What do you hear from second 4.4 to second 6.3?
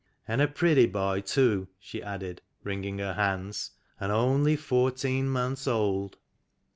fourteen months old."